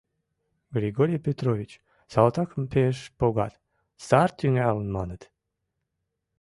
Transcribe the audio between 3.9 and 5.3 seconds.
сар тӱҥалын, маныт.